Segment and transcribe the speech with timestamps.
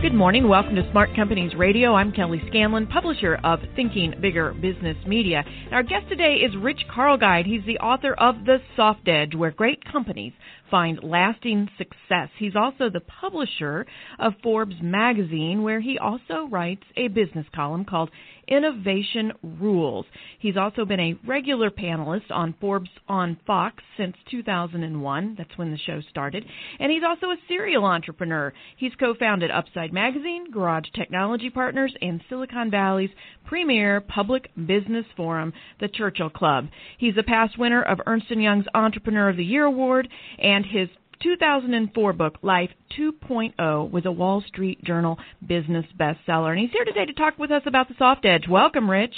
[0.00, 0.46] Good morning.
[0.46, 1.94] Welcome to Smart Companies Radio.
[1.94, 5.42] I'm Kelly Scanlon, publisher of Thinking Bigger Business Media.
[5.64, 7.46] And our guest today is Rich Karlgaard.
[7.46, 10.32] He's the author of The Soft Edge, where great companies
[10.70, 12.28] find lasting success.
[12.38, 13.86] He's also the publisher
[14.18, 18.10] of Forbes magazine, where he also writes a business column called
[18.48, 20.06] Innovation Rules.
[20.38, 25.34] He's also been a regular panelist on Forbes on Fox since 2001.
[25.36, 26.44] That's when the show started.
[26.80, 28.52] And he's also a serial entrepreneur.
[28.76, 33.10] He's co founded Upside Magazine, Garage Technology Partners, and Silicon Valley's
[33.44, 36.68] premier public business forum, the Churchill Club.
[36.98, 40.88] He's a past winner of Ernst & Young's Entrepreneur of the Year Award, and his
[41.22, 46.50] 2004 book, Life 2.0, was a Wall Street Journal business bestseller.
[46.50, 48.44] And he's here today to talk with us about the soft edge.
[48.48, 49.14] Welcome, Rich.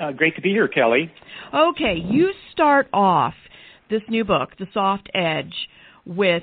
[0.00, 1.10] Uh, great to be here, Kelly.
[1.54, 3.34] Okay, you start off
[3.90, 5.54] this new book, The Soft Edge,
[6.04, 6.42] with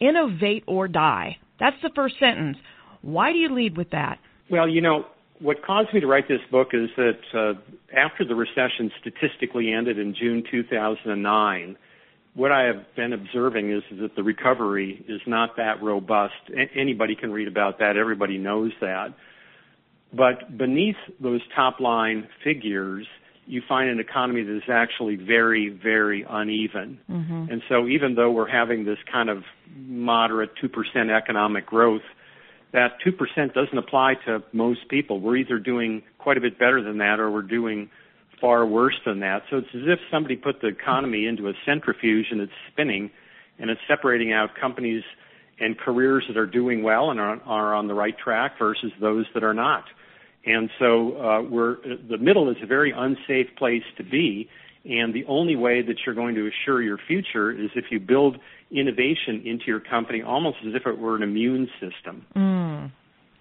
[0.00, 1.36] innovate or die.
[1.60, 2.56] That's the first sentence.
[3.02, 4.18] Why do you lead with that?
[4.50, 5.06] Well, you know,
[5.40, 7.52] what caused me to write this book is that uh,
[7.96, 11.76] after the recession statistically ended in June 2009,
[12.34, 16.34] what I have been observing is, is that the recovery is not that robust.
[16.50, 17.96] A- anybody can read about that.
[17.96, 19.14] Everybody knows that.
[20.12, 23.06] But beneath those top line figures,
[23.46, 26.98] you find an economy that is actually very, very uneven.
[27.10, 27.52] Mm-hmm.
[27.52, 29.44] And so even though we're having this kind of
[29.76, 32.02] moderate 2% economic growth,
[32.72, 35.20] that 2% doesn't apply to most people.
[35.20, 37.90] We're either doing quite a bit better than that or we're doing
[38.40, 39.42] far worse than that.
[39.50, 43.10] So it's as if somebody put the economy into a centrifuge and it's spinning
[43.58, 45.02] and it's separating out companies
[45.60, 49.26] and careers that are doing well and are, are on the right track versus those
[49.34, 49.84] that are not.
[50.46, 51.76] And so uh, we're
[52.08, 54.48] the middle is a very unsafe place to be.
[54.84, 58.36] And the only way that you're going to assure your future is if you build
[58.70, 62.26] innovation into your company, almost as if it were an immune system.
[62.36, 62.92] Mm.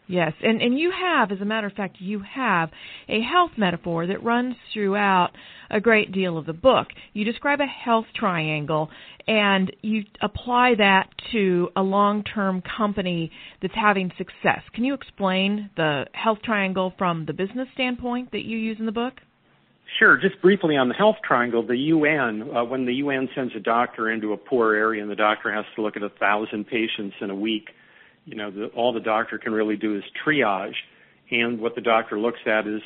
[0.07, 2.69] Yes, and and you have, as a matter of fact, you have
[3.07, 5.31] a health metaphor that runs throughout
[5.69, 6.87] a great deal of the book.
[7.13, 8.89] You describe a health triangle,
[9.27, 13.31] and you apply that to a long-term company
[13.61, 14.61] that's having success.
[14.73, 18.91] Can you explain the health triangle from the business standpoint that you use in the
[18.91, 19.13] book?
[19.99, 20.17] Sure.
[20.17, 24.09] Just briefly on the health triangle, the UN, uh, when the UN sends a doctor
[24.09, 27.29] into a poor area and the doctor has to look at a thousand patients in
[27.29, 27.69] a week
[28.25, 30.75] you know, the, all the doctor can really do is triage,
[31.31, 32.81] and what the doctor looks at is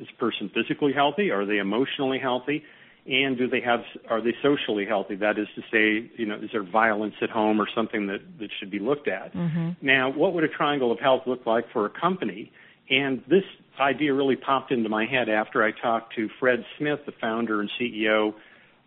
[0.00, 1.30] is person physically healthy?
[1.30, 2.64] Are they emotionally healthy?
[3.06, 5.14] And do they have are they socially healthy?
[5.16, 8.50] That is to say, you know, is there violence at home or something that that
[8.58, 9.34] should be looked at?
[9.34, 9.70] Mm-hmm.
[9.80, 12.52] Now, what would a triangle of health look like for a company?
[12.90, 13.44] And this
[13.80, 17.70] idea really popped into my head after I talked to Fred Smith, the founder and
[17.80, 18.34] CEO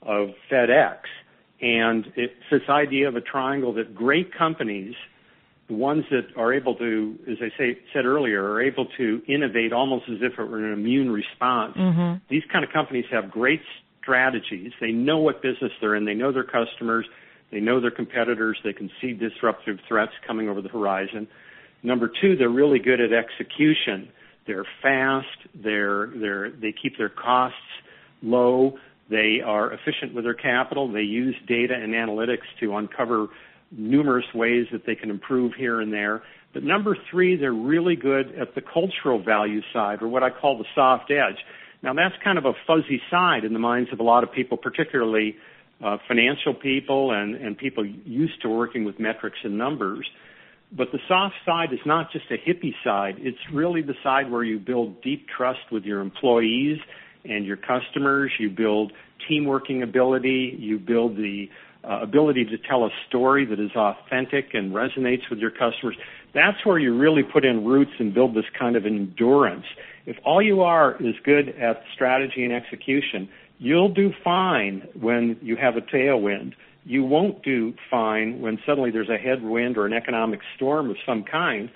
[0.01, 0.97] of FedEx.
[1.62, 4.96] And it's this idea of a triangle that great companies
[5.68, 9.72] the ones that are able to, as I say, said earlier, are able to innovate
[9.72, 11.76] almost as if it were an immune response.
[11.78, 12.24] Mm-hmm.
[12.30, 13.62] These kind of companies have great
[14.02, 14.72] strategies.
[14.82, 16.06] They know what business they're in.
[16.06, 17.06] They know their customers.
[17.52, 18.58] They know their competitors.
[18.64, 21.28] They can see disruptive threats coming over the horizon.
[21.84, 24.10] Number two, they're really good at execution.
[24.48, 25.28] They're fast.
[25.56, 27.58] They're, they're, they keep their costs
[28.22, 28.78] low.
[29.10, 30.92] They are efficient with their capital.
[30.92, 33.28] They use data and analytics to uncover
[33.72, 36.24] numerous ways that they can improve here and there.
[36.54, 40.58] But number three, they're really good at the cultural value side, or what I call
[40.58, 41.38] the soft edge.
[41.81, 44.58] Now that's kind of a fuzzy side in the minds of a lot of people,
[44.58, 45.36] particularly
[45.84, 50.07] uh, financial people and, and people used to working with metrics and numbers.
[50.72, 53.16] But the soft side is not just a hippie side.
[53.18, 56.78] It's really the side where you build deep trust with your employees
[57.25, 58.31] and your customers.
[58.40, 58.94] You build
[59.28, 60.56] team working ability.
[60.57, 61.50] You build the
[61.83, 65.98] Uh, ability to tell a story that is authentic and resonates with your customers,
[66.31, 69.66] that's where you really put in roots and build this kind of endurance.
[70.06, 75.56] If all you are is good at strategy and execution, you'll do fine when you
[75.56, 76.54] have a tailwind.
[76.83, 81.24] You won't do fine when suddenly there's a headwind or an economic storm of some
[81.24, 81.72] kind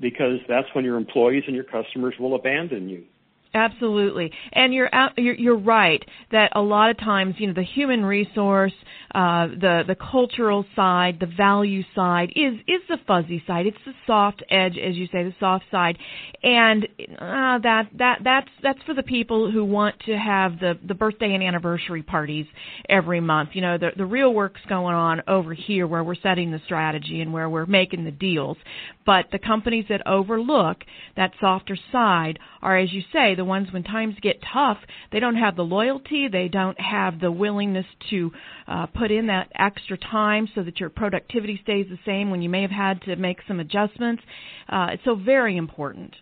[0.00, 3.04] because that's when your employees and your customers will abandon you.
[3.52, 8.04] Absolutely, and you're you're, you're right that a lot of times, you know, the human
[8.04, 8.72] resource,
[9.12, 13.66] uh, the the cultural side, the value side is is the fuzzy side.
[13.66, 15.98] It's the soft edge, as you say, the soft side,
[16.44, 16.84] and
[17.18, 21.34] uh, that that that's that's for the people who want to have the the birthday
[21.34, 22.46] and anniversary parties
[22.88, 23.50] every month.
[23.54, 27.20] You know, the the real work's going on over here where we're setting the strategy
[27.20, 28.58] and where we're making the deals.
[29.06, 30.84] But the companies that overlook
[31.16, 34.78] that softer side are, as you say, the ones when times get tough,
[35.10, 38.30] they don't have the loyalty, they don't have the willingness to
[38.68, 42.48] uh, put in that extra time so that your productivity stays the same when you
[42.48, 44.22] may have had to make some adjustments.
[44.68, 46.14] Uh, it's so very important.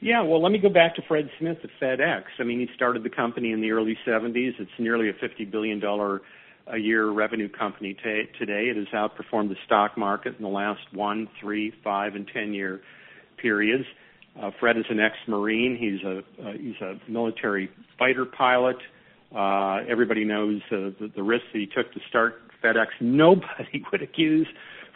[0.00, 2.24] Yeah, well, let me go back to Fred Smith at FedEx.
[2.40, 4.52] I mean, he started the company in the early 70s.
[4.58, 5.80] It's nearly a $50 billion
[6.66, 8.70] a year revenue company today.
[8.70, 12.80] It has outperformed the stock market in the last one, three, five, and 10 year
[13.40, 13.84] periods.
[14.40, 15.76] Uh, Fred is an ex-Marine.
[15.76, 18.76] He's a uh, he's a military fighter pilot.
[19.34, 22.86] Uh, everybody knows uh, the, the risks that he took to start FedEx.
[23.00, 24.46] Nobody would accuse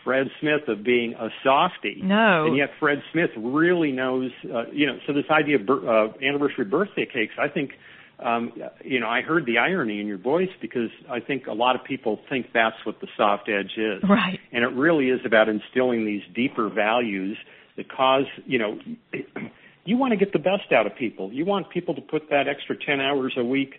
[0.04, 2.00] Fred Smith of being a softy.
[2.02, 2.46] No.
[2.46, 7.06] And yet Fred Smith really knows, uh, you know, so this idea of anniversary birthday
[7.06, 7.72] cakes, I think,
[8.18, 8.52] um,
[8.82, 11.84] you know, I heard the irony in your voice because I think a lot of
[11.84, 14.02] people think that's what the soft edge is.
[14.02, 14.40] Right.
[14.52, 17.36] And it really is about instilling these deeper values
[17.76, 18.78] that cause, you know,
[19.84, 21.32] you want to get the best out of people.
[21.32, 23.74] You want people to put that extra 10 hours a week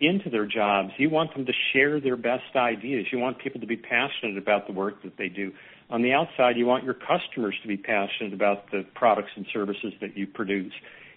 [0.00, 0.90] into their jobs.
[0.98, 3.06] You want them to share their best ideas.
[3.10, 5.52] You want people to be passionate about the work that they do.
[5.88, 9.94] On the outside, you want your customers to be passionate about the products and services
[10.00, 10.72] that you produce.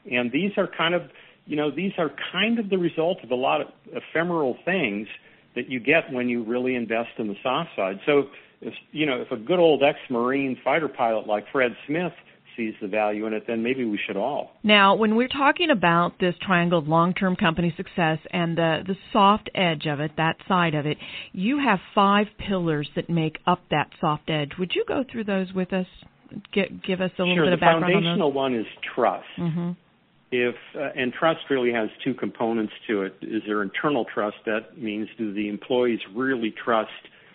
[0.09, 1.09] And these are kind of,
[1.49, 5.07] you know, these are kind of the result of a lot of ephemeral things
[5.55, 7.99] that you get when you really invest in the soft side.
[8.05, 8.25] So
[8.61, 12.13] if you know if a good old ex-marine fighter pilot like Fred Smith
[12.55, 14.51] sees the value in it, then maybe we should all.
[14.63, 19.49] Now, when we're talking about this triangle of long-term company success and the the soft
[19.55, 20.97] edge of it, that side of it,
[21.31, 24.51] you have five pillars that make up that soft edge.
[24.59, 25.87] Would you go through those with us?
[26.53, 28.01] Get, give us a little sure, bit of background on those.
[28.01, 29.25] The foundational one is trust.
[29.39, 29.71] Mm-hmm.
[30.31, 33.15] If uh, and trust really has two components to it.
[33.21, 34.37] Is there internal trust?
[34.45, 36.91] That means do the employees really trust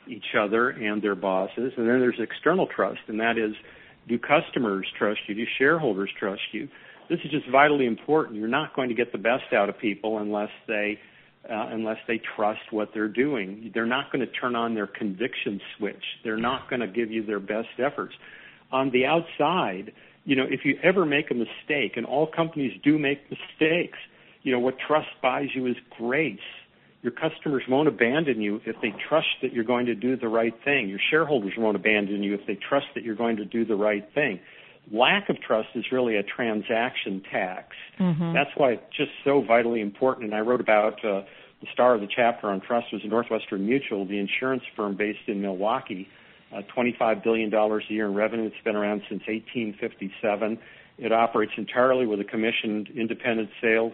[0.06, 1.72] each other and their bosses.
[1.76, 3.54] And then there's external trust, and that is
[4.06, 5.34] do customers trust you?
[5.34, 6.68] Do shareholders trust you?
[7.08, 8.38] This is just vitally important.
[8.38, 10.98] You're not going to get the best out of people unless they
[11.50, 13.70] uh, unless they trust what they're doing.
[13.74, 16.02] They're not going to turn on their conviction switch.
[16.22, 18.14] They're not going to give you their best efforts.
[18.72, 19.92] On the outside,
[20.24, 23.98] you know, if you ever make a mistake, and all companies do make mistakes,
[24.42, 26.38] you know, what trust buys you is grace
[27.04, 30.54] your customers won't abandon you if they trust that you're going to do the right
[30.64, 30.88] thing.
[30.88, 34.08] Your shareholders won't abandon you if they trust that you're going to do the right
[34.14, 34.40] thing.
[34.90, 37.76] Lack of trust is really a transaction tax.
[38.00, 38.32] Mm-hmm.
[38.32, 40.32] That's why it's just so vitally important.
[40.32, 41.24] And I wrote about uh,
[41.60, 45.42] the star of the chapter on trust was Northwestern Mutual, the insurance firm based in
[45.42, 46.08] Milwaukee.
[46.54, 48.46] Uh, $25 billion a year in revenue.
[48.46, 50.58] It's been around since 1857.
[50.98, 53.92] It operates entirely with a commissioned independent sales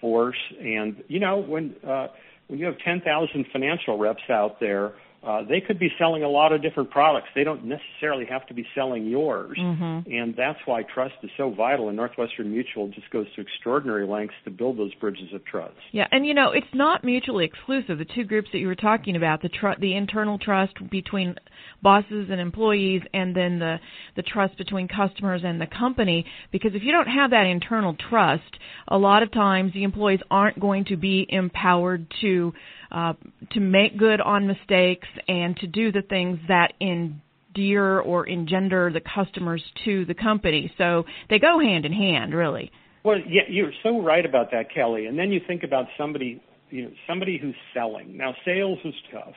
[0.00, 0.38] force.
[0.60, 2.08] And, you know, when, uh,
[2.48, 6.50] when you have 10,000 financial reps out there, uh, they could be selling a lot
[6.50, 7.28] of different products.
[7.34, 9.56] They don't necessarily have to be selling yours.
[9.60, 10.10] Mm-hmm.
[10.10, 11.88] And that's why trust is so vital.
[11.88, 15.74] And Northwestern Mutual just goes to extraordinary lengths to build those bridges of trust.
[15.92, 17.98] Yeah, and you know, it's not mutually exclusive.
[17.98, 21.34] The two groups that you were talking about, the tr- the internal trust between
[21.82, 23.76] bosses and employees and then the
[24.16, 28.58] the trust between customers and the company because if you don't have that internal trust,
[28.88, 32.52] a lot of times the employees aren't going to be empowered to
[32.90, 33.14] uh,
[33.52, 39.00] to make good on mistakes and to do the things that endear or engender the
[39.00, 40.72] customers to the company.
[40.78, 42.70] So they go hand in hand, really.
[43.04, 45.06] Well, yeah, you're so right about that, Kelly.
[45.06, 48.16] And then you think about somebody, you know, somebody who's selling.
[48.16, 49.32] Now, sales is tough.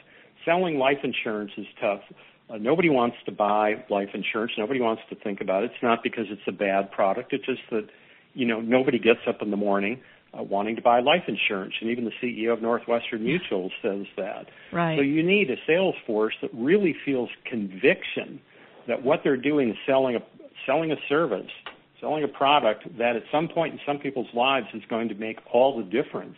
[0.46, 2.02] Selling life insurance is tough.
[2.50, 4.52] Uh, nobody wants to buy life insurance.
[4.58, 5.72] Nobody wants to think about it.
[5.74, 7.32] It's not because it's a bad product.
[7.32, 7.88] It's just that,
[8.34, 10.02] you know, nobody gets up in the morning
[10.38, 14.48] uh, wanting to buy life insurance, and even the CEO of Northwestern Mutual says that.
[14.72, 14.98] Right.
[14.98, 18.42] So you need a sales force that really feels conviction
[18.88, 20.20] that what they're doing is selling a
[20.66, 21.52] selling a service,
[22.00, 25.38] selling a product that at some point in some people's lives is going to make
[25.52, 26.38] all the difference.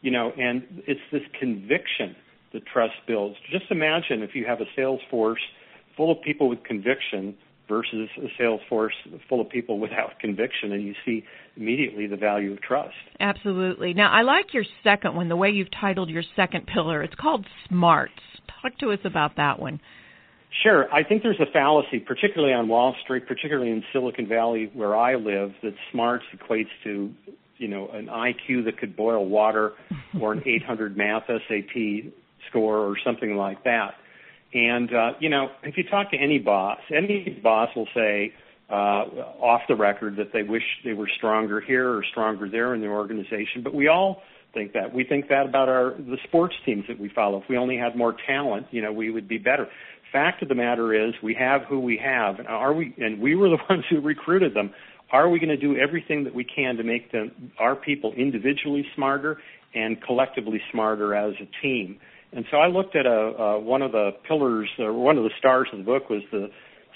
[0.00, 2.16] You know, and it's this conviction
[2.52, 3.36] that trust builds.
[3.50, 5.40] Just imagine if you have a sales force
[5.96, 7.36] full of people with conviction
[7.70, 8.92] versus a sales force
[9.28, 11.24] full of people without conviction, and you see
[11.56, 12.94] immediately the value of trust.
[13.20, 13.94] Absolutely.
[13.94, 17.02] Now, I like your second one, the way you've titled your second pillar.
[17.02, 18.12] It's called SMARTS.
[18.60, 19.80] Talk to us about that one.
[20.62, 20.92] Sure.
[20.92, 25.14] I think there's a fallacy, particularly on Wall Street, particularly in Silicon Valley where I
[25.14, 27.14] live, that smarts equates to
[27.60, 29.72] you know, an IQ that could boil water
[30.18, 32.10] or an 800 math SAT
[32.48, 33.94] score or something like that.
[34.52, 38.32] And, uh, you know, if you talk to any boss, any boss will say,
[38.70, 39.04] uh,
[39.40, 42.86] off the record that they wish they were stronger here or stronger there in the
[42.86, 43.62] organization.
[43.64, 44.22] But we all
[44.54, 44.94] think that.
[44.94, 47.42] We think that about our the sports teams that we follow.
[47.42, 49.68] If we only had more talent, you know, we would be better.
[50.12, 52.94] Fact of the matter is, we have who we have, and are we?
[52.98, 54.72] And we were the ones who recruited them.
[55.12, 58.86] Are we going to do everything that we can to make them our people individually
[58.94, 59.38] smarter
[59.74, 61.98] and collectively smarter as a team?
[62.32, 65.30] And so I looked at a, a one of the pillars, or one of the
[65.38, 66.50] stars of the book was the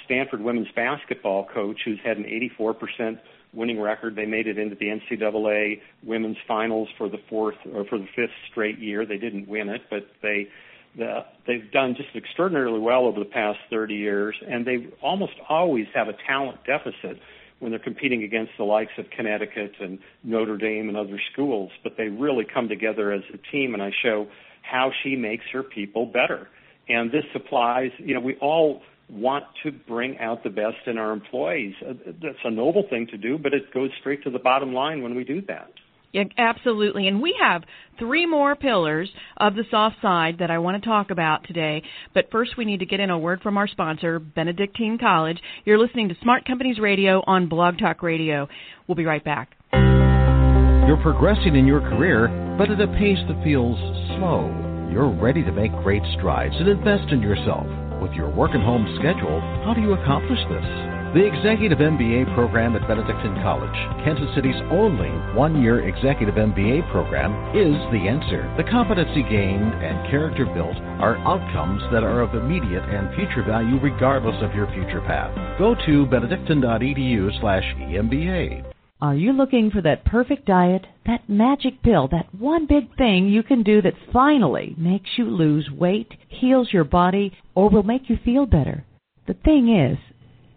[0.04, 2.24] Stanford women's basketball coach who's had an
[2.58, 3.18] 84%
[3.52, 4.16] winning record.
[4.16, 8.34] They made it into the NCAA women's finals for the fourth or for the fifth
[8.50, 9.06] straight year.
[9.06, 10.48] They didn't win it, but they
[10.96, 15.86] the, they've done just extraordinarily well over the past 30 years, and they almost always
[15.92, 17.18] have a talent deficit
[17.58, 21.72] when they're competing against the likes of Connecticut and Notre Dame and other schools.
[21.82, 24.28] But they really come together as a team, and I show
[24.68, 26.48] how she makes her people better.
[26.88, 31.12] And this applies, you know, we all want to bring out the best in our
[31.12, 31.74] employees.
[31.86, 31.92] Uh,
[32.22, 35.14] that's a noble thing to do, but it goes straight to the bottom line when
[35.14, 35.70] we do that.
[36.12, 37.08] Yeah, absolutely.
[37.08, 37.64] And we have
[37.98, 41.82] three more pillars of the soft side that I want to talk about today.
[42.14, 45.38] But first, we need to get in a word from our sponsor, Benedictine College.
[45.64, 48.46] You're listening to Smart Companies Radio on Blog Talk Radio.
[48.86, 49.56] We'll be right back.
[49.72, 52.28] You're progressing in your career,
[52.58, 53.76] but at a pace that feels
[54.18, 54.50] slow.
[54.90, 57.66] You're ready to make great strides and invest in yourself.
[58.00, 60.66] With your work and home schedule, how do you accomplish this?
[61.14, 67.30] The Executive MBA program at Benedictine College, Kansas City's only one year executive MBA program,
[67.54, 68.52] is the answer.
[68.56, 73.78] The competency gained and character built are outcomes that are of immediate and future value
[73.80, 75.30] regardless of your future path.
[75.56, 78.73] Go to benedictine.edu slash EMBA.
[79.00, 83.42] Are you looking for that perfect diet, that magic pill, that one big thing you
[83.42, 88.16] can do that finally makes you lose weight, heals your body, or will make you
[88.24, 88.84] feel better?
[89.26, 89.98] The thing is,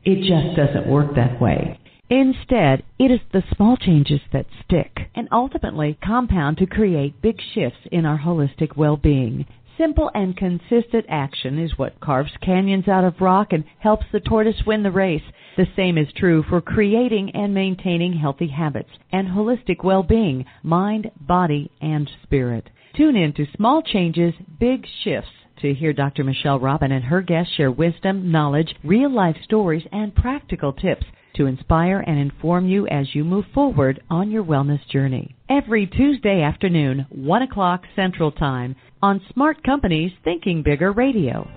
[0.06, 1.80] it just doesn't work that way.
[2.10, 7.80] Instead, it is the small changes that stick and ultimately compound to create big shifts
[7.92, 9.46] in our holistic well-being.
[9.78, 14.62] Simple and consistent action is what carves canyons out of rock and helps the tortoise
[14.66, 15.24] win the race.
[15.58, 21.72] The same is true for creating and maintaining healthy habits and holistic well-being, mind, body,
[21.82, 22.70] and spirit.
[22.96, 26.24] Tune in to Small Changes, Big Shifts to hear Dr.
[26.24, 31.46] Michelle Robin and her guests share wisdom, knowledge, real life stories, and practical tips to
[31.46, 35.36] inspire and inform you as you move forward on your wellness journey.
[35.50, 41.48] Every Tuesday afternoon, 1 o'clock Central Time, on Smart Companies Thinking Bigger Radio.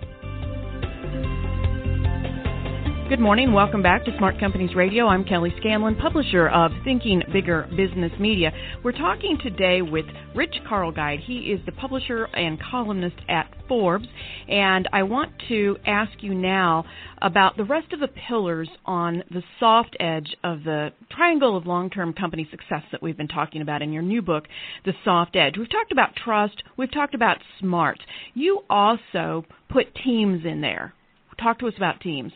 [3.11, 3.53] Good morning.
[3.53, 5.09] Welcome back to Smart Companies Radio.
[5.09, 8.53] I'm Kelly Scanlon, publisher of Thinking Bigger Business Media.
[8.85, 11.19] We're talking today with Rich Karlgaard.
[11.19, 14.07] He is the publisher and columnist at Forbes.
[14.49, 16.85] And I want to ask you now
[17.21, 21.91] about the rest of the pillars on the soft edge of the triangle of long
[21.91, 24.45] term company success that we've been talking about in your new book,
[24.85, 25.57] The Soft Edge.
[25.59, 27.99] We've talked about trust, we've talked about smart.
[28.35, 30.95] You also put teams in there.
[31.41, 32.33] Talk to us about teams.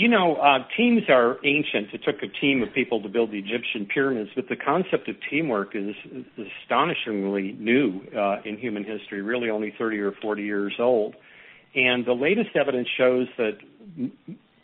[0.00, 1.92] You know, uh, teams are ancient.
[1.92, 5.16] It took a team of people to build the Egyptian pyramids, but the concept of
[5.28, 10.72] teamwork is, is astonishingly new uh, in human history, really only 30 or 40 years
[10.78, 11.16] old.
[11.74, 13.58] And the latest evidence shows that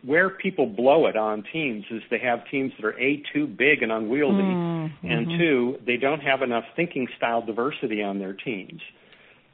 [0.03, 3.83] where people blow it on teams is they have teams that are A, too big
[3.83, 5.07] and unwieldy, mm-hmm.
[5.07, 8.81] and two, they don't have enough thinking style diversity on their teams.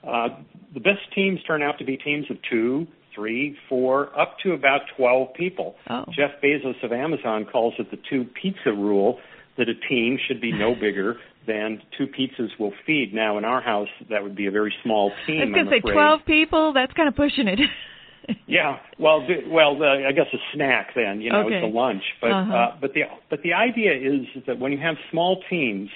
[0.07, 0.29] Uh,
[0.75, 4.81] the best teams turn out to be teams of two, three, four, up to about
[4.97, 5.76] 12 people.
[5.88, 6.04] Oh.
[6.16, 9.19] Jeff Bezos of Amazon calls it the two pizza rule
[9.59, 11.16] that a team should be no bigger
[11.47, 13.12] than two pizzas will feed.
[13.12, 15.40] Now, in our house, that would be a very small team.
[15.40, 15.92] I was going to say afraid.
[15.92, 16.73] 12 people.
[16.73, 17.59] That's kind of pushing it.
[18.47, 21.21] yeah, well, well, the, I guess a snack then.
[21.21, 21.57] You know, okay.
[21.57, 22.02] it's a lunch.
[22.21, 22.54] But uh-huh.
[22.54, 25.90] uh, but the but the idea is that when you have small teams,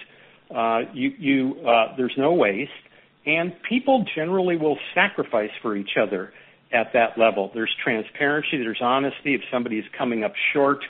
[0.54, 2.70] uh, you you uh, there's no waste,
[3.24, 6.32] and people generally will sacrifice for each other
[6.76, 7.50] at that level.
[7.54, 9.34] There's transparency, there's honesty.
[9.34, 10.80] If somebody's coming up short,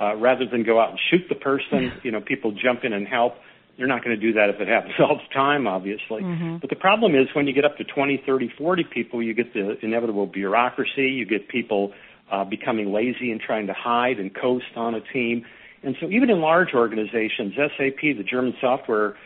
[0.00, 3.06] uh, rather than go out and shoot the person, you know, people jump in and
[3.06, 3.34] help.
[3.76, 6.22] They're not going to do that if it happens all the time, obviously.
[6.22, 6.56] Mm-hmm.
[6.58, 9.54] But the problem is when you get up to 20, 30, 40 people, you get
[9.54, 11.08] the inevitable bureaucracy.
[11.08, 11.92] You get people
[12.30, 15.44] uh, becoming lazy and trying to hide and coast on a team.
[15.82, 19.16] And so even in large organizations, SAP, the German software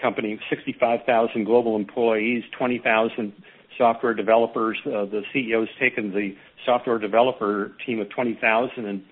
[0.00, 3.32] company, 65,000 global employees, 20,000
[3.78, 4.78] software developers.
[4.84, 9.02] Uh, the CEO's taken the software developer team of 20,000 and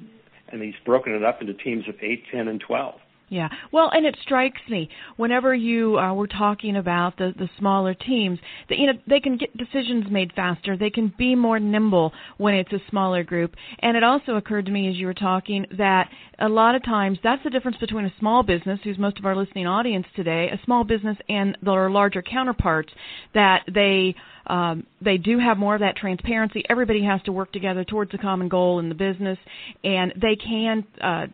[0.48, 3.00] and he's broken it up into teams of 8, 10, and 12.
[3.34, 3.48] Yeah.
[3.72, 8.38] Well, and it strikes me whenever you uh, were talking about the the smaller teams
[8.68, 10.76] that you know they can get decisions made faster.
[10.76, 13.56] They can be more nimble when it's a smaller group.
[13.80, 17.18] And it also occurred to me as you were talking that a lot of times
[17.24, 20.64] that's the difference between a small business, who's most of our listening audience today, a
[20.64, 22.92] small business and their larger counterparts
[23.34, 24.14] that they
[24.46, 26.62] um, they do have more of that transparency.
[26.70, 29.38] Everybody has to work together towards a common goal in the business,
[29.82, 31.26] and they can uh,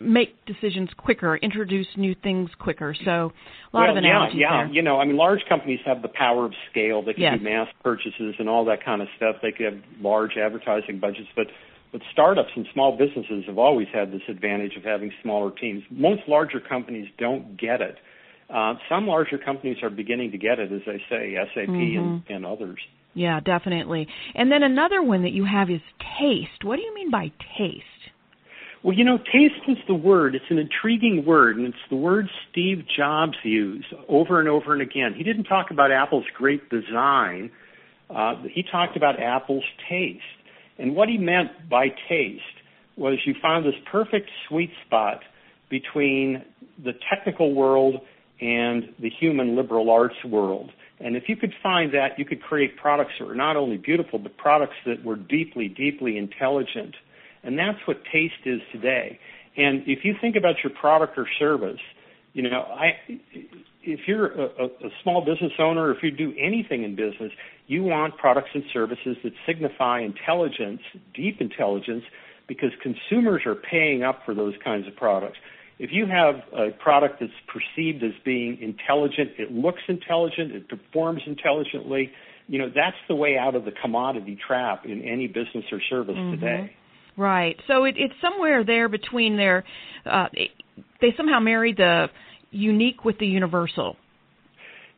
[0.00, 2.94] make decisions quicker, introduce new things quicker.
[3.04, 3.32] So a lot
[3.72, 4.64] well, of analogies yeah, yeah.
[4.64, 4.74] there.
[4.74, 7.02] You know, I mean, large companies have the power of scale.
[7.02, 7.38] They can yes.
[7.38, 9.36] do mass purchases and all that kind of stuff.
[9.42, 11.46] They could have large advertising budgets, but
[11.90, 15.82] but startups and small businesses have always had this advantage of having smaller teams.
[15.90, 17.96] Most larger companies don't get it.
[18.52, 21.98] Uh, some larger companies are beginning to get it, as I say, SAP mm-hmm.
[21.98, 22.78] and, and others.
[23.14, 24.06] Yeah, definitely.
[24.34, 25.80] And then another one that you have is
[26.20, 26.62] taste.
[26.62, 27.84] What do you mean by taste?
[28.82, 30.36] Well, you know, taste is the word.
[30.36, 34.80] It's an intriguing word, and it's the word Steve Jobs used over and over and
[34.80, 35.14] again.
[35.16, 37.50] He didn't talk about Apple's great design.
[38.08, 40.22] Uh, he talked about Apple's taste.
[40.78, 42.42] And what he meant by taste
[42.96, 45.22] was you found this perfect sweet spot
[45.68, 46.44] between
[46.82, 47.96] the technical world
[48.40, 50.70] and the human liberal arts world.
[51.00, 54.20] And if you could find that, you could create products that were not only beautiful,
[54.20, 56.94] but products that were deeply, deeply intelligent
[57.48, 59.18] and that's what taste is today.
[59.56, 61.80] And if you think about your product or service,
[62.34, 62.90] you know, I,
[63.82, 67.32] if you're a, a small business owner, if you do anything in business,
[67.66, 70.80] you want products and services that signify intelligence,
[71.14, 72.04] deep intelligence,
[72.46, 75.38] because consumers are paying up for those kinds of products.
[75.78, 81.22] If you have a product that's perceived as being intelligent, it looks intelligent, it performs
[81.26, 82.12] intelligently,
[82.46, 86.16] you know, that's the way out of the commodity trap in any business or service
[86.16, 86.40] mm-hmm.
[86.40, 86.76] today.
[87.18, 87.56] Right.
[87.66, 89.64] So it, it's somewhere there between their.
[90.06, 90.28] Uh,
[91.00, 92.06] they somehow marry the
[92.52, 93.96] unique with the universal.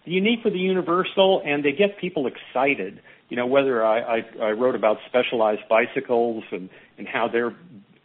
[0.04, 3.00] The unique with the universal, and they get people excited.
[3.30, 7.56] You know, whether I, I, I wrote about specialized bicycles and, and how they're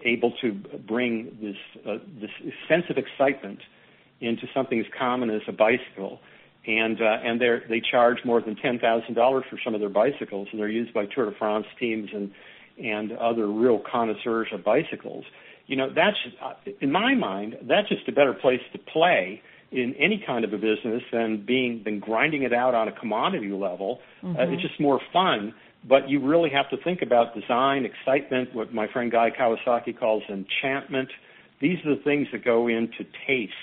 [0.06, 0.54] able to
[0.88, 2.30] bring this uh, this
[2.70, 3.60] sense of excitement
[4.22, 6.20] into something as common as a bicycle,
[6.66, 9.90] and uh, and they they charge more than ten thousand dollars for some of their
[9.90, 12.32] bicycles, and they're used by Tour de France teams and
[12.82, 15.26] and other real connoisseurs of bicycles.
[15.68, 16.18] You know, that's
[16.82, 20.58] in my mind, that's just a better place to play in any kind of a
[20.58, 24.00] business than being than grinding it out on a commodity level.
[24.24, 24.38] Mm-hmm.
[24.38, 25.54] Uh, it's just more fun.
[25.88, 30.24] But you really have to think about design, excitement, what my friend Guy Kawasaki calls
[30.30, 31.10] enchantment.
[31.62, 33.54] These are the things that go into taste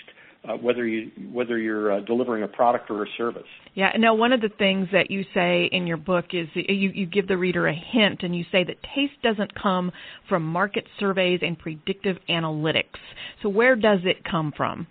[0.48, 3.46] uh, whether you whether you're uh, delivering a product or a service.
[3.74, 3.92] Yeah.
[3.96, 7.28] Now, one of the things that you say in your book is you you give
[7.28, 9.92] the reader a hint, and you say that taste doesn't come
[10.28, 12.98] from market surveys and predictive analytics.
[13.42, 14.88] So, where does it come from?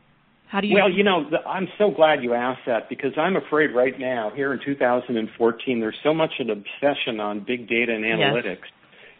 [0.47, 0.75] How do you?
[0.75, 4.31] Well, you know, the, I'm so glad you asked that because I'm afraid right now,
[4.33, 8.67] here in 2014, there's so much an obsession on big data and analytics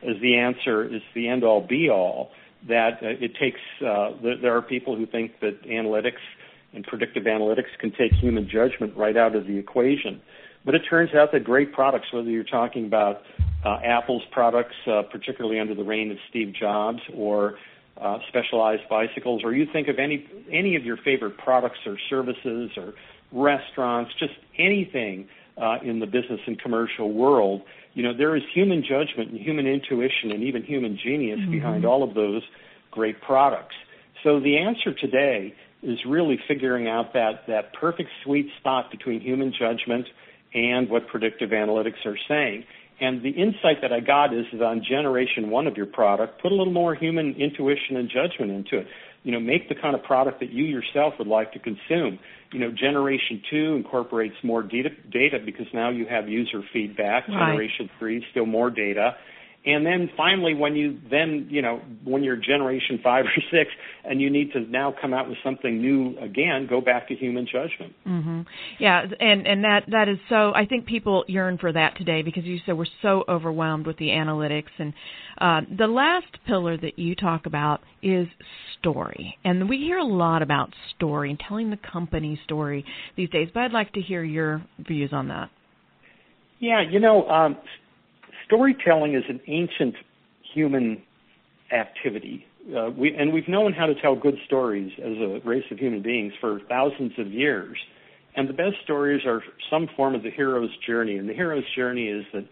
[0.02, 0.16] yes.
[0.16, 2.32] as the answer is the end all be all
[2.68, 6.22] that uh, it takes, uh, there are people who think that analytics
[6.74, 10.22] and predictive analytics can take human judgment right out of the equation.
[10.64, 13.24] But it turns out that great products, whether you're talking about
[13.66, 17.56] uh, Apple's products, particularly under the reign of Steve Jobs, or
[18.30, 22.94] specialized bicycles, or you think of any any of your favorite products or services or
[23.32, 25.28] restaurants, just anything
[25.62, 27.62] uh, in the business and commercial world,
[27.94, 31.52] you know, there is human judgment and human intuition and even human genius mm-hmm.
[31.52, 32.42] behind all of those
[32.90, 33.76] great products.
[34.24, 39.54] So the answer today is really figuring out that, that perfect sweet spot between human
[39.58, 40.08] judgment
[40.54, 42.66] and what predictive analytics are saying.
[43.02, 46.52] And the insight that I got is that on generation one of your product, put
[46.52, 48.88] a little more human intuition and judgment into it
[49.24, 52.18] you know, make the kind of product that you yourself would like to consume.
[52.52, 57.28] You know, generation two incorporates more data, data because now you have user feedback.
[57.28, 57.52] Right.
[57.52, 59.16] Generation three, still more data.
[59.64, 63.70] And then finally, when you then, you know, when you're generation five or six
[64.04, 67.46] and you need to now come out with something new again, go back to human
[67.46, 67.94] judgment.
[68.08, 68.42] Mm-hmm.
[68.80, 70.52] Yeah, and and that that is so.
[70.56, 74.08] I think people yearn for that today because you said we're so overwhelmed with the
[74.08, 74.72] analytics.
[74.80, 74.94] And
[75.38, 78.28] uh, the last pillar that you talk about is
[78.80, 82.84] story, and we hear a lot about story and telling the company story
[83.16, 83.50] these days.
[83.54, 85.52] But I'd like to hear your views on that.
[86.60, 87.58] Yeah, you know, um,
[88.52, 89.96] storytelling is an ancient
[90.54, 91.02] human
[91.72, 92.46] activity.
[92.76, 96.02] Uh, we, and we've known how to tell good stories as a race of human
[96.02, 97.78] beings for thousands of years.
[98.36, 101.16] And the best stories are some form of the hero's journey.
[101.16, 102.46] And the hero's journey is that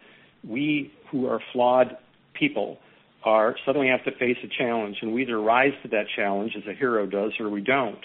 [0.47, 1.97] we, who are flawed
[2.33, 2.77] people,
[3.25, 6.63] are suddenly have to face a challenge, and we either rise to that challenge as
[6.65, 7.99] a hero does, or we don't.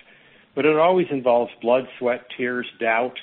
[0.57, 3.15] But it always involves blood, sweat, tears, doubt,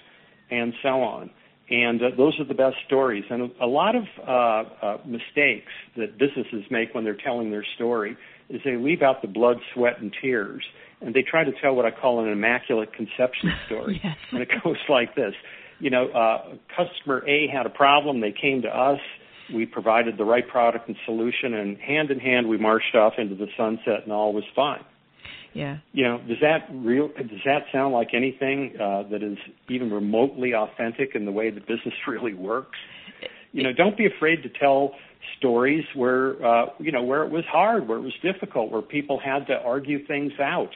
[0.49, 1.29] and so on.
[1.71, 3.23] And uh, those are the best stories.
[3.29, 8.17] And a lot of uh, uh, mistakes that businesses make when they're telling their story
[8.49, 10.63] is they leave out the blood, sweat, and tears,
[10.99, 14.01] and they try to tell what I call an immaculate conception story.
[14.03, 14.17] yes.
[14.33, 15.33] And it goes like this:
[15.79, 18.19] you know, uh, customer A had a problem.
[18.19, 18.99] They came to us.
[19.53, 23.35] We provided the right product and solution, and hand in hand, we marched off into
[23.35, 24.83] the sunset, and all was fine.
[25.53, 25.77] Yeah.
[25.91, 29.37] You know, does that real does that sound like anything uh, that is
[29.69, 32.77] even remotely authentic in the way that business really works?
[33.51, 34.93] You know, don't be afraid to tell
[35.37, 39.19] stories where uh, you know where it was hard, where it was difficult, where people
[39.19, 40.69] had to argue things out.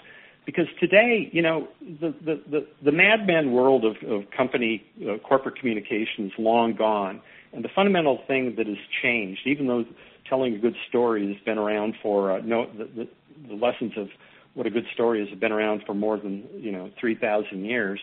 [0.46, 5.58] Because today, you know, the the the, the madman world of, of company uh, corporate
[5.58, 7.22] communication is long gone,
[7.54, 9.86] and the fundamental thing that has changed, even though
[10.30, 13.08] telling a good story has been around for uh, no the, the,
[13.48, 14.10] the lessons of
[14.56, 18.00] what a good story is have been around for more than you know 3,000 years.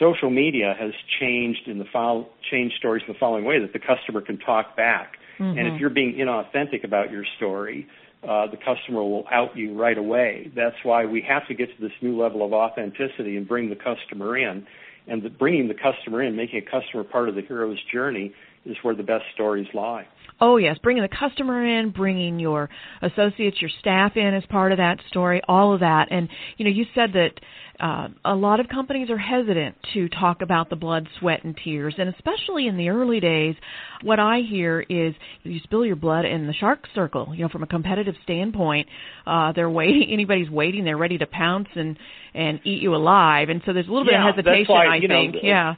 [0.00, 3.78] Social media has changed in the file, changed stories in the following way that the
[3.78, 5.58] customer can talk back, mm-hmm.
[5.58, 7.86] and if you're being inauthentic about your story,
[8.22, 10.50] uh, the customer will out you right away.
[10.54, 13.76] That's why we have to get to this new level of authenticity and bring the
[13.76, 14.66] customer in.
[15.08, 18.32] And the, bringing the customer in, making a customer part of the hero's journey,
[18.64, 20.06] is where the best stories lie.
[20.40, 22.68] Oh yes, bringing the customer in, bringing your
[23.00, 26.08] associates, your staff in as part of that story, all of that.
[26.10, 27.30] And you know, you said that
[27.78, 31.94] uh, a lot of companies are hesitant to talk about the blood, sweat, and tears,
[31.98, 33.54] and especially in the early days,
[34.02, 37.32] what I hear is you spill your blood in the shark circle.
[37.34, 38.88] You know, from a competitive standpoint,
[39.26, 40.08] uh, they're waiting.
[40.12, 40.84] Anybody's waiting.
[40.84, 41.96] They're ready to pounce and
[42.34, 43.48] and eat you alive.
[43.48, 44.74] And so there's a little yeah, bit of hesitation.
[44.74, 45.34] Why, I think.
[45.34, 45.74] Know, yeah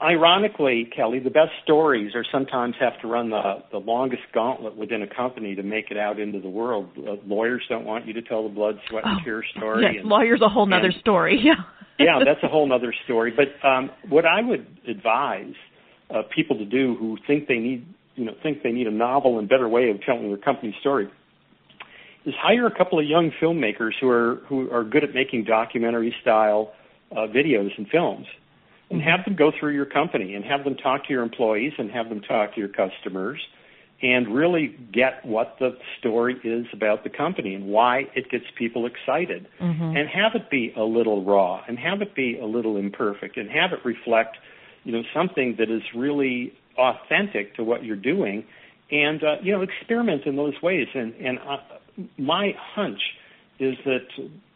[0.00, 5.02] ironically, Kelly, the best stories are sometimes have to run the the longest gauntlet within
[5.02, 6.88] a company to make it out into the world.
[6.96, 9.82] Uh, lawyers don't want you to tell the blood, sweat, and oh, tears story.
[9.82, 11.42] Yes, and, lawyers a whole other story.
[11.98, 12.18] Yeah.
[12.18, 13.32] yeah, that's a whole other story.
[13.34, 15.54] But um, what I would advise
[16.10, 17.86] uh, people to do who think they need,
[18.16, 21.08] you know, think they need a novel and better way of telling their company story
[22.26, 26.14] is hire a couple of young filmmakers who are who are good at making documentary
[26.20, 26.72] style
[27.12, 28.26] uh, videos and films
[28.90, 31.90] and have them go through your company and have them talk to your employees and
[31.90, 33.40] have them talk to your customers
[34.02, 38.86] and really get what the story is about the company and why it gets people
[38.86, 39.96] excited mm-hmm.
[39.96, 43.50] and have it be a little raw and have it be a little imperfect and
[43.50, 44.36] have it reflect
[44.84, 48.44] you know something that is really authentic to what you're doing
[48.90, 51.56] and uh, you know experiment in those ways and and uh,
[52.18, 53.00] my hunch
[53.58, 54.06] is that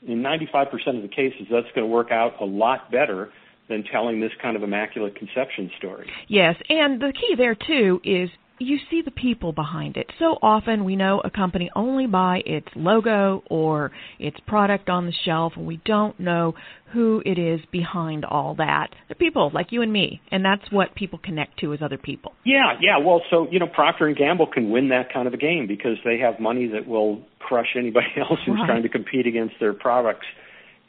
[0.06, 3.32] in 95% of the cases that's going to work out a lot better
[3.70, 6.10] than telling this kind of immaculate conception story.
[6.28, 8.28] Yes, and the key there too is
[8.60, 10.06] you see the people behind it.
[10.18, 15.14] So often we know a company only by its logo or its product on the
[15.24, 16.54] shelf, and we don't know
[16.92, 18.88] who it is behind all that.
[19.08, 22.32] The people like you and me, and that's what people connect to as other people.
[22.44, 22.98] Yeah, yeah.
[22.98, 25.96] Well, so you know, Procter and Gamble can win that kind of a game because
[26.04, 28.66] they have money that will crush anybody else who's right.
[28.66, 30.26] trying to compete against their products.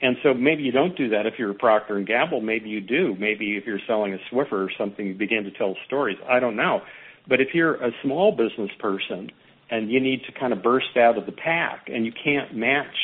[0.01, 2.41] And so maybe you don't do that if you're a Procter and Gamble.
[2.41, 3.15] Maybe you do.
[3.19, 6.17] Maybe if you're selling a Swiffer or something, you begin to tell stories.
[6.27, 6.81] I don't know.
[7.27, 9.29] But if you're a small business person
[9.69, 12.95] and you need to kind of burst out of the pack and you can't match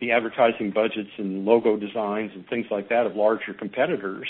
[0.00, 4.28] the advertising budgets and logo designs and things like that of larger competitors,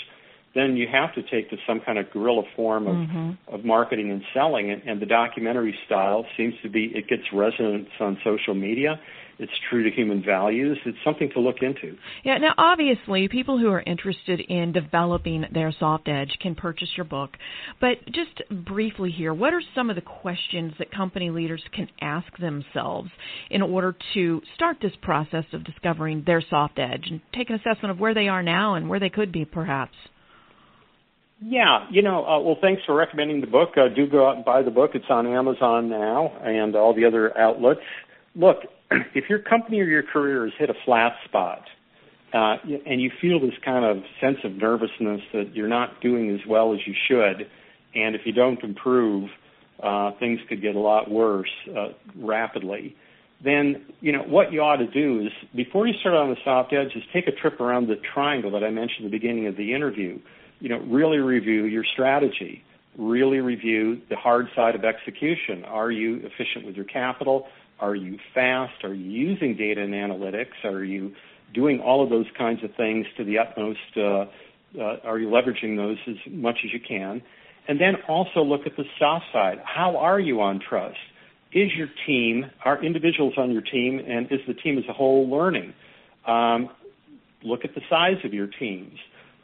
[0.55, 3.53] then you have to take to some kind of guerrilla form of, mm-hmm.
[3.53, 4.71] of marketing and selling.
[4.71, 8.99] And, and the documentary style seems to be, it gets resonance on social media
[9.39, 10.77] it's true to human values.
[10.85, 11.95] It's something to look into.
[12.23, 17.05] Yeah, now obviously, people who are interested in developing their soft edge can purchase your
[17.05, 17.31] book.
[17.79, 22.35] But just briefly here, what are some of the questions that company leaders can ask
[22.37, 23.09] themselves
[23.49, 27.91] in order to start this process of discovering their soft edge and take an assessment
[27.91, 29.95] of where they are now and where they could be perhaps?
[31.39, 33.69] Yeah, you know, uh, well, thanks for recommending the book.
[33.77, 34.91] Uh, do go out and buy the book.
[34.95, 37.81] It's on Amazon now and all the other outlets.
[38.35, 38.57] Look,
[39.13, 41.63] if your company or your career has hit a flat spot,
[42.33, 46.45] uh, and you feel this kind of sense of nervousness that you're not doing as
[46.47, 47.49] well as you should,
[47.95, 49.29] and if you don't improve,
[49.81, 52.95] uh, things could get a lot worse uh, rapidly.
[53.43, 56.73] Then you know what you ought to do is before you start on the soft
[56.73, 59.55] edge, is take a trip around the triangle that I mentioned at the beginning of
[59.55, 60.19] the interview.
[60.59, 62.63] You know, really review your strategy.
[62.97, 65.63] Really review the hard side of execution.
[65.65, 67.47] Are you efficient with your capital?
[67.79, 68.83] Are you fast?
[68.83, 70.63] Are you using data and analytics?
[70.63, 71.13] Are you
[71.53, 73.79] doing all of those kinds of things to the utmost?
[73.95, 74.25] Uh,
[74.79, 77.21] uh, are you leveraging those as much as you can?
[77.67, 79.57] And then also look at the soft side.
[79.63, 80.97] How are you on trust?
[81.53, 85.29] is your team, are individuals on your team, and is the team as a whole
[85.29, 85.73] learning?
[86.25, 86.69] Um,
[87.43, 88.97] look at the size of your teams.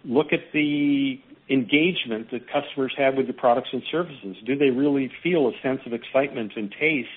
[0.03, 1.19] Look at the
[1.49, 4.35] engagement that customers have with your products and services.
[4.45, 7.09] Do they really feel a sense of excitement and taste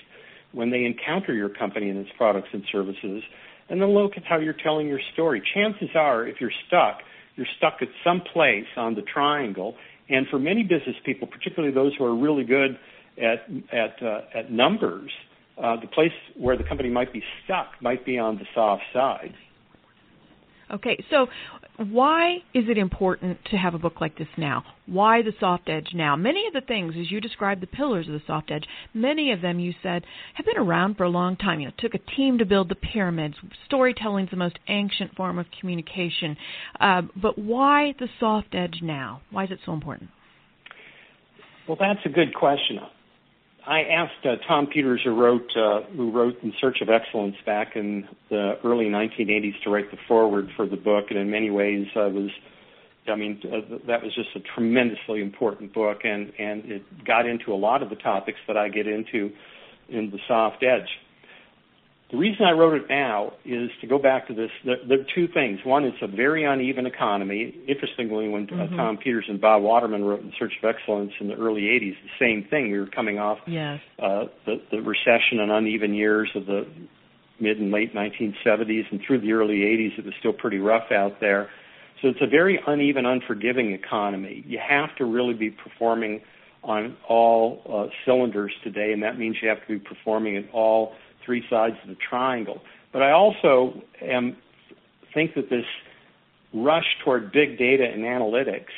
[0.51, 3.23] when they encounter your company and its products and services?
[3.69, 5.41] And then look at how you're telling your story.
[5.53, 6.99] Chances are, if you're stuck,
[7.35, 9.75] you're stuck at some place on the triangle.
[10.09, 12.77] And for many business people, particularly those who are really good
[13.17, 15.11] at at uh, at numbers,
[15.61, 19.33] uh, the place where the company might be stuck might be on the soft side.
[20.69, 21.27] Okay, so
[21.77, 24.63] why is it important to have a book like this now?
[24.85, 26.15] Why the soft edge now?
[26.15, 29.41] Many of the things, as you described the pillars of the soft edge, many of
[29.41, 30.03] them you said
[30.33, 31.59] have been around for a long time.
[31.59, 33.35] You know, it took a team to build the pyramids.
[33.65, 36.35] Storytelling is the most ancient form of communication.
[36.79, 39.21] Uh, but why the soft edge now?
[39.31, 40.09] Why is it so important?
[41.67, 42.79] Well, that's a good question.
[43.67, 47.75] I asked uh, Tom Peters, who wrote uh, who wrote In Search of Excellence back
[47.75, 51.85] in the early 1980s, to write the foreword for the book, and in many ways
[51.93, 52.29] uh, was,
[53.09, 57.51] I mean, uh, that was just a tremendously important book, and and it got into
[57.51, 59.31] a lot of the topics that I get into
[59.89, 60.87] in the soft edge.
[62.09, 64.49] The reason I wrote it now is to go back to this.
[64.63, 65.59] There, there are two things.
[65.65, 67.53] One, it's a very uneven economy.
[67.67, 68.73] Interestingly, when uh, mm-hmm.
[68.73, 71.95] uh, Tom Peters and Bob Waterman wrote In Search of Excellence in the early 80s,
[72.03, 72.71] the same thing.
[72.71, 73.81] We were coming off yes.
[73.99, 76.65] uh, the, the recession and uneven years of the
[77.41, 81.19] mid and late 1970s, and through the early 80s, it was still pretty rough out
[81.19, 81.49] there.
[82.01, 84.45] So it's a very uneven, unforgiving economy.
[84.47, 86.21] You have to really be performing
[86.63, 90.93] on all uh, cylinders today, and that means you have to be performing at all
[91.27, 92.61] three sides of the triangle.
[92.91, 94.37] But I also am
[95.13, 95.65] think that this
[96.53, 98.73] rush toward big data and analytics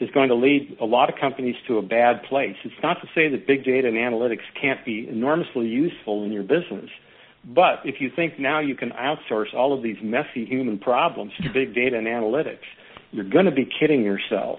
[0.00, 2.56] is going to lead a lot of companies to a bad place.
[2.64, 6.42] It's not to say that big data and analytics can't be enormously useful in your
[6.42, 6.90] business,
[7.44, 11.52] but if you think now you can outsource all of these messy human problems to
[11.52, 12.66] big data and analytics,
[13.10, 14.58] you're going to be kidding yourself.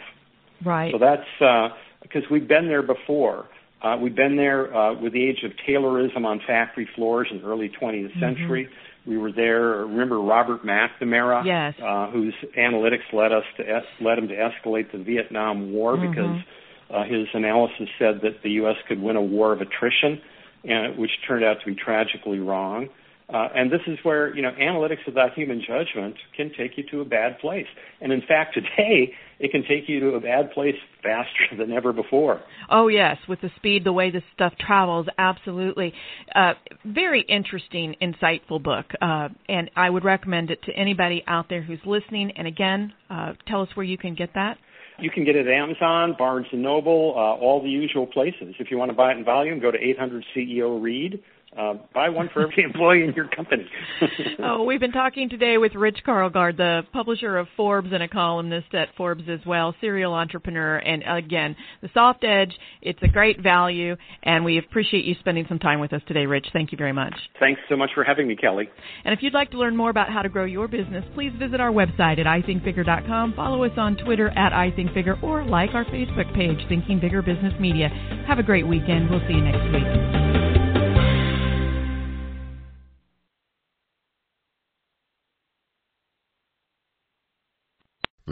[0.64, 0.94] Right.
[0.94, 1.70] So that's uh,
[2.02, 3.48] because we've been there before.
[3.84, 7.44] Uh, we've been there uh, with the age of Taylorism on factory floors in the
[7.44, 8.20] early 20th mm-hmm.
[8.20, 8.70] century.
[9.06, 9.86] We were there.
[9.86, 11.74] Remember Robert McNamara, yes.
[11.84, 16.10] uh, whose analytics led us to es- led him to escalate the Vietnam War mm-hmm.
[16.10, 16.42] because
[16.90, 18.78] uh, his analysis said that the U.S.
[18.88, 20.22] could win a war of attrition,
[20.64, 22.88] and which turned out to be tragically wrong.
[23.34, 27.02] Uh, and this is where you know analytics without human judgment can take you to
[27.02, 27.68] a bad place.
[28.00, 31.92] And in fact, today it can take you to a bad place faster than ever
[31.92, 32.42] before.
[32.70, 35.94] Oh yes, with the speed, the way this stuff travels, absolutely.
[36.34, 36.54] Uh,
[36.86, 41.82] very interesting, insightful book, uh, and I would recommend it to anybody out there who's
[41.86, 42.32] listening.
[42.38, 44.58] And again, uh, tell us where you can get that.
[45.00, 48.56] You can get it at Amazon, Barnes and Noble, uh, all the usual places.
[48.60, 51.22] If you want to buy it in volume, go to 800 CEO Read
[51.58, 53.66] uh, buy one for every employee in your company.
[54.40, 58.74] oh, we've been talking today with Rich Karlgaard, the publisher of Forbes and a columnist
[58.74, 60.78] at Forbes as well, serial entrepreneur.
[60.78, 65.60] And again, the soft edge, it's a great value, and we appreciate you spending some
[65.60, 66.48] time with us today, Rich.
[66.54, 67.14] Thank you very much.
[67.40, 68.70] Thanks so much for having me, Kelly.
[69.06, 71.60] And if you'd like to learn more about how to grow your business, please visit
[71.60, 76.58] our website at ithinkbigger.com, follow us on Twitter at ithinkbigger, or like our Facebook page,
[76.68, 77.90] Thinking Bigger Business Media.
[78.28, 79.10] Have a great weekend.
[79.10, 80.23] We'll see you next week.